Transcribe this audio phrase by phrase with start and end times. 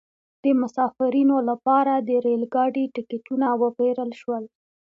[0.43, 4.43] د مسافرینو لپاره د ریل ګاډي ټکټونه وپیرل شول.